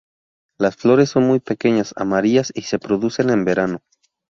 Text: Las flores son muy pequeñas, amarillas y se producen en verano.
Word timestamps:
Las 0.57 0.77
flores 0.77 1.11
son 1.11 1.27
muy 1.27 1.39
pequeñas, 1.39 1.93
amarillas 1.95 2.51
y 2.55 2.63
se 2.63 2.79
producen 2.79 3.29
en 3.29 3.45
verano. 3.45 3.81